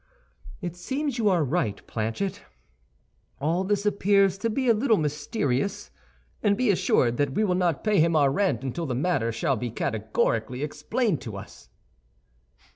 "It 0.61 0.75
seems 0.75 1.19
you 1.19 1.29
are 1.29 1.43
right, 1.43 1.79
Planchet; 1.85 2.41
all 3.39 3.63
this 3.63 3.85
appears 3.85 4.35
to 4.39 4.49
be 4.49 4.67
a 4.67 4.73
little 4.73 4.97
mysterious; 4.97 5.91
and 6.41 6.57
be 6.57 6.71
assured 6.71 7.17
that 7.17 7.33
we 7.35 7.43
will 7.43 7.53
not 7.53 7.83
pay 7.83 7.99
him 7.99 8.15
our 8.15 8.31
rent 8.31 8.63
until 8.63 8.87
the 8.87 8.95
matter 8.95 9.31
shall 9.31 9.57
be 9.57 9.69
categorically 9.69 10.63
explained 10.63 11.21
to 11.21 11.37
us." 11.37 11.69